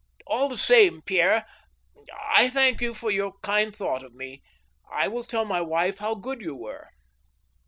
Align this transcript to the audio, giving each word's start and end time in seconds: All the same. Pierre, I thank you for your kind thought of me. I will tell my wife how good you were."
All 0.25 0.49
the 0.49 0.57
same. 0.57 1.03
Pierre, 1.03 1.45
I 2.33 2.49
thank 2.49 2.81
you 2.81 2.95
for 2.95 3.11
your 3.11 3.33
kind 3.43 3.75
thought 3.75 4.01
of 4.03 4.15
me. 4.15 4.41
I 4.91 5.07
will 5.07 5.23
tell 5.23 5.45
my 5.45 5.61
wife 5.61 5.99
how 5.99 6.15
good 6.15 6.41
you 6.41 6.55
were." 6.55 6.87